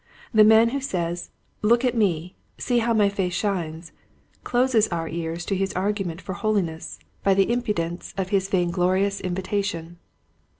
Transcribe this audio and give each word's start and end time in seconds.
The 0.33 0.43
man 0.43 0.69
who 0.69 0.81
says, 0.81 1.29
"Look 1.61 1.85
at 1.85 1.93
me, 1.95 2.35
see 2.57 2.79
how 2.79 2.91
my 2.91 3.07
face 3.07 3.35
shines!" 3.35 3.91
closes 4.43 4.87
our 4.87 5.07
ears 5.07 5.45
to 5.45 5.55
his 5.55 5.73
argu 5.75 6.03
ment 6.07 6.21
for 6.21 6.33
holiness 6.33 6.97
by 7.23 7.35
the 7.35 7.51
impudence 7.51 8.11
of 8.17 8.25
Unco7iscio2is 8.25 8.29
Decay. 8.29 8.31
209 8.31 8.31
his 8.31 8.49
vainglorious 8.49 9.21
invitation. 9.21 9.99